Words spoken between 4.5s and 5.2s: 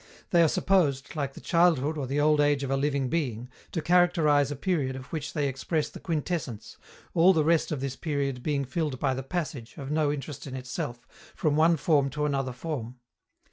period of